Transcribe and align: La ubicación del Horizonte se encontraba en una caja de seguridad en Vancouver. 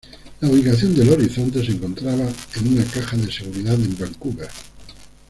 La 0.39 0.49
ubicación 0.49 0.95
del 0.95 1.11
Horizonte 1.11 1.63
se 1.63 1.73
encontraba 1.73 2.27
en 2.55 2.67
una 2.73 2.83
caja 2.85 3.15
de 3.17 3.31
seguridad 3.31 3.75
en 3.75 3.95
Vancouver. 3.95 4.47